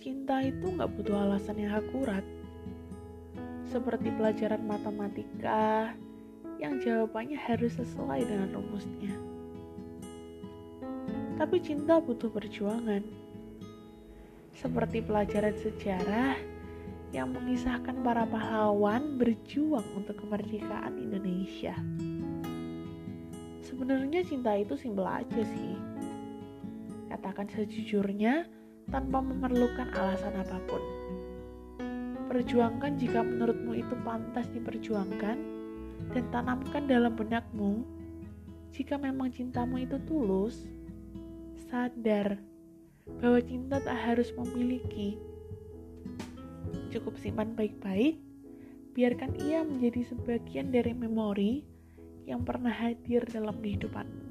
itu 0.00 0.66
nggak 0.72 0.90
butuh 0.96 1.28
alasan 1.28 1.60
yang 1.60 1.76
akurat. 1.76 2.24
Seperti 3.68 4.08
pelajaran 4.16 4.64
matematika 4.64 5.92
yang 6.56 6.80
jawabannya 6.80 7.36
harus 7.36 7.76
sesuai 7.76 8.24
dengan 8.24 8.48
rumusnya. 8.56 9.14
Tapi 11.36 11.56
cinta 11.60 12.00
butuh 12.00 12.28
perjuangan. 12.32 13.00
Seperti 14.56 15.00
pelajaran 15.00 15.56
sejarah 15.56 16.36
yang 17.16 17.32
mengisahkan 17.32 18.04
para 18.04 18.28
pahlawan 18.28 19.16
berjuang 19.16 19.86
untuk 19.96 20.20
kemerdekaan 20.20 21.00
Indonesia. 21.00 21.72
Sebenarnya 23.64 24.20
cinta 24.26 24.52
itu 24.58 24.76
simpel 24.76 25.08
aja 25.08 25.42
sih. 25.42 25.74
Katakan 27.08 27.48
sejujurnya 27.48 28.59
tanpa 28.90 29.22
memerlukan 29.22 29.90
alasan 29.94 30.34
apa 30.38 30.58
pun. 30.66 30.82
Perjuangkan 32.30 32.94
jika 32.98 33.26
menurutmu 33.26 33.74
itu 33.74 33.94
pantas 34.06 34.46
diperjuangkan 34.54 35.38
dan 36.14 36.24
tanamkan 36.30 36.86
dalam 36.86 37.14
benakmu 37.18 37.82
jika 38.70 38.94
memang 38.94 39.34
cintamu 39.34 39.82
itu 39.82 39.98
tulus, 40.06 40.70
sadar 41.66 42.38
bahwa 43.18 43.42
cinta 43.42 43.82
tak 43.82 43.98
harus 43.98 44.30
memiliki. 44.38 45.18
Cukup 46.94 47.18
simpan 47.18 47.58
baik-baik, 47.58 48.22
biarkan 48.94 49.34
ia 49.42 49.66
menjadi 49.66 50.14
sebagian 50.14 50.70
dari 50.70 50.94
memori 50.94 51.66
yang 52.30 52.46
pernah 52.46 52.70
hadir 52.70 53.26
dalam 53.26 53.58
kehidupanmu. 53.58 54.29